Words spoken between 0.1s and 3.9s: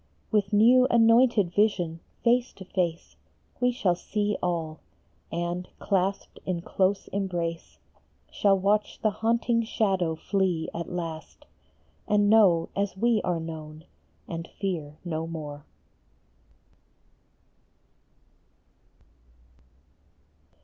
With new anointed vision, face to face, We